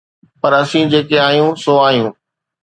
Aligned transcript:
پر 0.41 0.51
اسين 0.61 0.85
جيڪي 0.93 1.17
آهيون 1.27 1.51
سو 1.63 1.73
آهيون. 1.87 2.11